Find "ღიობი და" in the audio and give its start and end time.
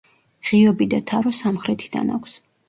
0.51-0.99